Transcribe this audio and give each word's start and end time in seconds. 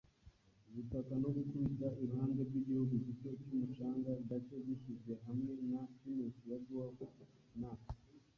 ubutaka 0.69 1.13
no 1.21 1.29
gukubita 1.35 1.87
iruhande 2.03 2.41
rwigihugu 2.47 2.93
gito, 3.05 3.29
cyumucanga, 3.41 4.11
gake 4.27 4.55
gishyizwe 4.67 5.13
hamwe 5.25 5.53
na 5.69 5.81
pinusi 5.99 6.43
ya 6.51 6.57
dwarf, 6.65 6.99
na 7.59 7.71